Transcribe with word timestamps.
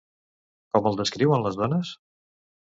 Com 0.77 0.87
el 0.93 0.97
descriuen 1.03 1.45
les 1.45 1.61
dones? 1.63 1.95